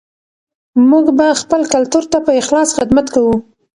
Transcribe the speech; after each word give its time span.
موږ 0.89 1.05
به 1.17 1.27
خپل 1.41 1.61
کلتور 1.73 2.03
ته 2.11 2.17
په 2.25 2.31
اخلاص 2.41 2.69
خدمت 2.77 3.07
کوو. 3.15 3.35